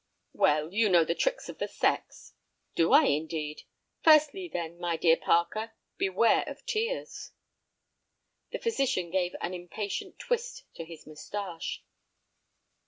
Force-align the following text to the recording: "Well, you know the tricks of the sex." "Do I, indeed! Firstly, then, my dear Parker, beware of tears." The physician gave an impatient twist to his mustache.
"Well, 0.33 0.73
you 0.73 0.89
know 0.89 1.03
the 1.03 1.13
tricks 1.13 1.47
of 1.47 1.59
the 1.59 1.67
sex." 1.67 2.33
"Do 2.73 2.91
I, 2.91 3.03
indeed! 3.05 3.61
Firstly, 4.03 4.47
then, 4.51 4.79
my 4.79 4.97
dear 4.97 5.15
Parker, 5.15 5.73
beware 5.99 6.43
of 6.49 6.65
tears." 6.65 7.33
The 8.51 8.57
physician 8.57 9.11
gave 9.11 9.35
an 9.41 9.53
impatient 9.53 10.17
twist 10.17 10.63
to 10.73 10.85
his 10.85 11.05
mustache. 11.05 11.83